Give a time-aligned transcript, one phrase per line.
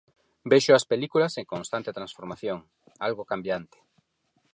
[0.51, 2.57] Vexo as películas en constante transformación,
[3.07, 3.77] algo cambiante.